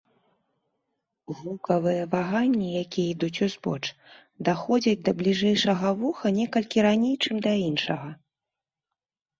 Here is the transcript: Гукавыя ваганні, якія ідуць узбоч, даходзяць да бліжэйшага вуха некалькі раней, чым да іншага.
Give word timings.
Гукавыя 1.41 2.03
ваганні, 2.13 2.67
якія 2.83 3.11
ідуць 3.17 3.43
узбоч, 3.49 3.83
даходзяць 4.51 4.97
да 5.11 5.15
бліжэйшага 5.21 5.87
вуха 6.01 6.27
некалькі 6.41 6.79
раней, 6.89 7.15
чым 7.27 7.35
да 7.47 7.53
іншага. 7.69 8.07